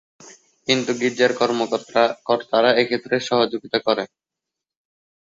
[0.67, 4.03] কিন্তু গির্জার কর্মকর্তারা এক্ষেত্রে সহযোগিতা করে।